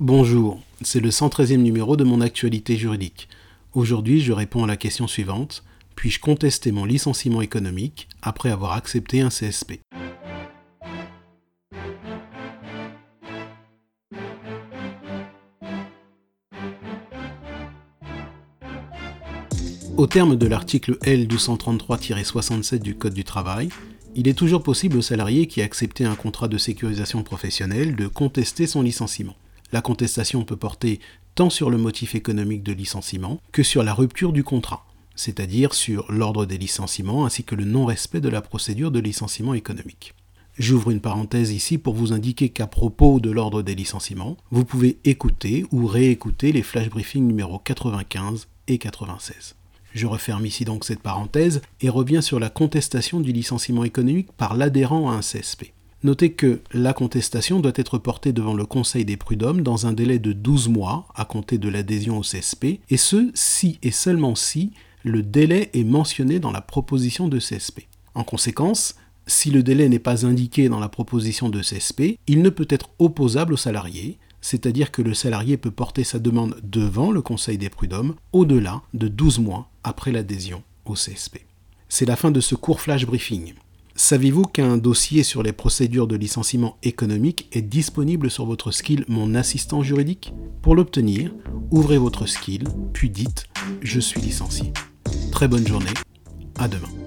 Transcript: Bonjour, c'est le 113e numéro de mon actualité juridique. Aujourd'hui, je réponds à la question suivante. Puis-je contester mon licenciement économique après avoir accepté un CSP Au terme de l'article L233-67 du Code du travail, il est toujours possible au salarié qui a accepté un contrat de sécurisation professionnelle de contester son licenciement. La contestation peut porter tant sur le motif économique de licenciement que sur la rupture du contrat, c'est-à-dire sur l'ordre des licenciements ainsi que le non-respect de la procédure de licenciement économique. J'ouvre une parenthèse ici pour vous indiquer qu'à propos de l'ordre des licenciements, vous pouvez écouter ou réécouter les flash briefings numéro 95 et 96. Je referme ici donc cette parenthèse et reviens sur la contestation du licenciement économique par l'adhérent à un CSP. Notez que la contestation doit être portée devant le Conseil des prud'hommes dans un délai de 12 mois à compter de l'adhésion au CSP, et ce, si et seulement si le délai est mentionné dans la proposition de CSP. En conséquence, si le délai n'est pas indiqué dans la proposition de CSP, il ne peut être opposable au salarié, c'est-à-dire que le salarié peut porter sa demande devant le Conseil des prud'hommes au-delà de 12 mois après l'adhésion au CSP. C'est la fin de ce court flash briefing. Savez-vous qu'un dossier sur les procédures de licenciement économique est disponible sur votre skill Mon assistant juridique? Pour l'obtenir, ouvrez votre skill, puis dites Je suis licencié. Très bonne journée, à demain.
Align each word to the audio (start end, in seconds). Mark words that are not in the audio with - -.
Bonjour, 0.00 0.60
c'est 0.82 0.98
le 0.98 1.10
113e 1.10 1.58
numéro 1.58 1.96
de 1.96 2.02
mon 2.02 2.20
actualité 2.20 2.76
juridique. 2.76 3.28
Aujourd'hui, 3.74 4.20
je 4.20 4.32
réponds 4.32 4.64
à 4.64 4.66
la 4.66 4.76
question 4.76 5.06
suivante. 5.06 5.62
Puis-je 5.94 6.18
contester 6.18 6.72
mon 6.72 6.84
licenciement 6.84 7.40
économique 7.42 8.08
après 8.20 8.50
avoir 8.50 8.72
accepté 8.72 9.20
un 9.20 9.28
CSP 9.28 9.74
Au 19.96 20.08
terme 20.08 20.34
de 20.34 20.46
l'article 20.48 20.98
L233-67 21.04 22.78
du 22.80 22.96
Code 22.96 23.14
du 23.14 23.22
travail, 23.22 23.68
il 24.16 24.26
est 24.26 24.36
toujours 24.36 24.64
possible 24.64 24.96
au 24.96 25.02
salarié 25.02 25.46
qui 25.46 25.62
a 25.62 25.64
accepté 25.64 26.04
un 26.04 26.16
contrat 26.16 26.48
de 26.48 26.58
sécurisation 26.58 27.22
professionnelle 27.22 27.94
de 27.94 28.08
contester 28.08 28.66
son 28.66 28.82
licenciement. 28.82 29.36
La 29.74 29.82
contestation 29.82 30.44
peut 30.44 30.54
porter 30.54 31.00
tant 31.34 31.50
sur 31.50 31.68
le 31.68 31.78
motif 31.78 32.14
économique 32.14 32.62
de 32.62 32.72
licenciement 32.72 33.40
que 33.50 33.64
sur 33.64 33.82
la 33.82 33.92
rupture 33.92 34.32
du 34.32 34.44
contrat, 34.44 34.86
c'est-à-dire 35.16 35.74
sur 35.74 36.12
l'ordre 36.12 36.46
des 36.46 36.58
licenciements 36.58 37.26
ainsi 37.26 37.42
que 37.42 37.56
le 37.56 37.64
non-respect 37.64 38.20
de 38.20 38.28
la 38.28 38.40
procédure 38.40 38.92
de 38.92 39.00
licenciement 39.00 39.52
économique. 39.52 40.14
J'ouvre 40.56 40.92
une 40.92 41.00
parenthèse 41.00 41.50
ici 41.50 41.76
pour 41.76 41.94
vous 41.94 42.12
indiquer 42.12 42.50
qu'à 42.50 42.68
propos 42.68 43.18
de 43.18 43.32
l'ordre 43.32 43.62
des 43.62 43.74
licenciements, 43.74 44.36
vous 44.52 44.64
pouvez 44.64 45.00
écouter 45.02 45.66
ou 45.72 45.88
réécouter 45.88 46.52
les 46.52 46.62
flash 46.62 46.88
briefings 46.88 47.26
numéro 47.26 47.58
95 47.58 48.46
et 48.68 48.78
96. 48.78 49.56
Je 49.92 50.06
referme 50.06 50.46
ici 50.46 50.64
donc 50.64 50.84
cette 50.84 51.02
parenthèse 51.02 51.62
et 51.80 51.88
reviens 51.88 52.20
sur 52.20 52.38
la 52.38 52.48
contestation 52.48 53.18
du 53.18 53.32
licenciement 53.32 53.82
économique 53.82 54.30
par 54.36 54.54
l'adhérent 54.54 55.10
à 55.10 55.14
un 55.14 55.20
CSP. 55.20 55.72
Notez 56.04 56.32
que 56.32 56.60
la 56.74 56.92
contestation 56.92 57.60
doit 57.60 57.72
être 57.76 57.96
portée 57.96 58.34
devant 58.34 58.52
le 58.52 58.66
Conseil 58.66 59.06
des 59.06 59.16
prud'hommes 59.16 59.62
dans 59.62 59.86
un 59.86 59.94
délai 59.94 60.18
de 60.18 60.34
12 60.34 60.68
mois 60.68 61.08
à 61.14 61.24
compter 61.24 61.56
de 61.56 61.70
l'adhésion 61.70 62.18
au 62.18 62.20
CSP, 62.20 62.80
et 62.90 62.98
ce, 62.98 63.30
si 63.32 63.78
et 63.82 63.90
seulement 63.90 64.34
si 64.34 64.72
le 65.02 65.22
délai 65.22 65.70
est 65.72 65.82
mentionné 65.82 66.40
dans 66.40 66.52
la 66.52 66.60
proposition 66.60 67.26
de 67.26 67.38
CSP. 67.38 67.88
En 68.14 68.22
conséquence, 68.22 68.96
si 69.26 69.50
le 69.50 69.62
délai 69.62 69.88
n'est 69.88 69.98
pas 69.98 70.26
indiqué 70.26 70.68
dans 70.68 70.78
la 70.78 70.90
proposition 70.90 71.48
de 71.48 71.62
CSP, 71.62 72.18
il 72.26 72.42
ne 72.42 72.50
peut 72.50 72.68
être 72.68 72.90
opposable 72.98 73.54
au 73.54 73.56
salarié, 73.56 74.18
c'est-à-dire 74.42 74.90
que 74.90 75.00
le 75.00 75.14
salarié 75.14 75.56
peut 75.56 75.70
porter 75.70 76.04
sa 76.04 76.18
demande 76.18 76.60
devant 76.62 77.12
le 77.12 77.22
Conseil 77.22 77.56
des 77.56 77.70
prud'hommes 77.70 78.14
au-delà 78.34 78.82
de 78.92 79.08
12 79.08 79.38
mois 79.38 79.70
après 79.84 80.12
l'adhésion 80.12 80.62
au 80.84 80.92
CSP. 80.92 81.38
C'est 81.88 82.04
la 82.04 82.16
fin 82.16 82.30
de 82.30 82.40
ce 82.40 82.54
court 82.54 82.82
flash 82.82 83.06
briefing. 83.06 83.54
Savez-vous 83.96 84.42
qu'un 84.42 84.76
dossier 84.76 85.22
sur 85.22 85.44
les 85.44 85.52
procédures 85.52 86.08
de 86.08 86.16
licenciement 86.16 86.78
économique 86.82 87.48
est 87.52 87.62
disponible 87.62 88.28
sur 88.28 88.44
votre 88.44 88.72
skill 88.72 89.04
Mon 89.06 89.36
assistant 89.36 89.84
juridique? 89.84 90.34
Pour 90.62 90.74
l'obtenir, 90.74 91.32
ouvrez 91.70 91.98
votre 91.98 92.26
skill, 92.26 92.64
puis 92.92 93.08
dites 93.08 93.44
Je 93.82 94.00
suis 94.00 94.20
licencié. 94.20 94.72
Très 95.30 95.46
bonne 95.46 95.66
journée, 95.66 95.94
à 96.58 96.66
demain. 96.66 97.03